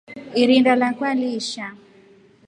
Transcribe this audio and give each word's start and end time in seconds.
Irinda 0.41 0.73
lakwa 0.79 1.09
liyasha. 1.19 1.65